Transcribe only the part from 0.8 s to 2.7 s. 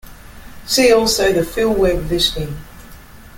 also the 'Philweb' listing.